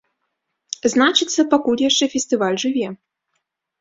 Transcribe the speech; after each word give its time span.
Значыцца, 0.93 1.45
пакуль 1.53 1.85
яшчэ 1.89 2.05
фестываль 2.17 2.57
жыве! 2.67 2.87